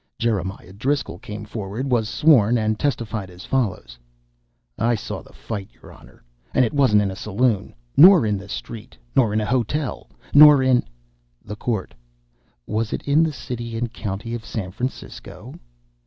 Jeremiah 0.17 0.73
Driscoll 0.73 1.19
came 1.19 1.45
forward, 1.45 1.91
was 1.91 2.09
sworn, 2.09 2.57
and 2.57 2.79
testified 2.79 3.29
as 3.29 3.45
follows: 3.45 3.99
"I 4.79 4.95
saw 4.95 5.21
the 5.21 5.31
fight, 5.31 5.69
your 5.79 5.93
Honor, 5.93 6.23
and 6.55 6.65
it 6.65 6.73
wasn't 6.73 7.03
in 7.03 7.11
a 7.11 7.15
saloon, 7.15 7.75
nor 7.95 8.25
in 8.25 8.39
the 8.39 8.49
street, 8.49 8.97
nor 9.15 9.31
in 9.31 9.39
a 9.41 9.45
hotel, 9.45 10.09
nor 10.33 10.63
in" 10.63 10.83
THE 11.45 11.55
COURT. 11.55 11.93
"Was 12.65 12.93
it 12.93 13.03
in 13.03 13.21
the 13.21 13.31
city 13.31 13.77
and 13.77 13.93
county 13.93 14.33
of 14.33 14.43
San 14.43 14.71
Francisco!" 14.71 15.53